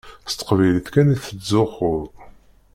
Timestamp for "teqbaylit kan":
0.33-1.13